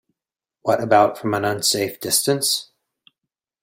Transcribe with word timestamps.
What 0.63 0.81
about 0.81 1.19
from 1.19 1.35
an 1.35 1.45
unsafe 1.45 1.99
distance? 1.99 2.71